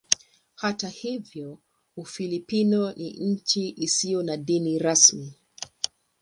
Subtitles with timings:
[0.55, 1.57] Hata hivyo
[1.97, 5.33] Ufilipino ni nchi isiyo na dini rasmi.